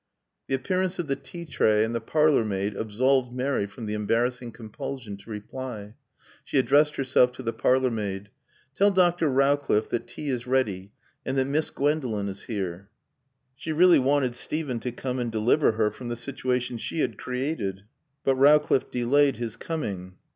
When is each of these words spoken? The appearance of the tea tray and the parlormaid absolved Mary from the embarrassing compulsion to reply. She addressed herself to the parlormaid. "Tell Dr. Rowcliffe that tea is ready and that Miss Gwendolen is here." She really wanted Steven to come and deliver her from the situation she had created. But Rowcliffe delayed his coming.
The 0.47 0.55
appearance 0.55 0.97
of 0.97 1.05
the 1.05 1.15
tea 1.15 1.45
tray 1.45 1.83
and 1.83 1.93
the 1.93 2.01
parlormaid 2.01 2.73
absolved 2.75 3.31
Mary 3.31 3.67
from 3.67 3.85
the 3.85 3.93
embarrassing 3.93 4.51
compulsion 4.51 5.15
to 5.17 5.29
reply. 5.29 5.93
She 6.43 6.57
addressed 6.57 6.95
herself 6.95 7.31
to 7.33 7.43
the 7.43 7.53
parlormaid. 7.53 8.29
"Tell 8.73 8.89
Dr. 8.89 9.29
Rowcliffe 9.29 9.89
that 9.91 10.07
tea 10.07 10.29
is 10.29 10.47
ready 10.47 10.91
and 11.23 11.37
that 11.37 11.45
Miss 11.45 11.69
Gwendolen 11.69 12.29
is 12.29 12.45
here." 12.45 12.89
She 13.55 13.71
really 13.71 13.99
wanted 13.99 14.33
Steven 14.33 14.79
to 14.79 14.91
come 14.91 15.19
and 15.19 15.31
deliver 15.31 15.73
her 15.73 15.91
from 15.91 16.07
the 16.07 16.15
situation 16.17 16.79
she 16.79 17.01
had 17.01 17.19
created. 17.19 17.83
But 18.23 18.37
Rowcliffe 18.37 18.89
delayed 18.89 19.37
his 19.37 19.55
coming. 19.55 20.15